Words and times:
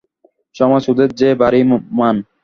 সমাজে 0.55 0.87
ওদের 0.91 1.09
যে 1.19 1.29
ভারি 1.41 1.61
মান। 1.97 2.15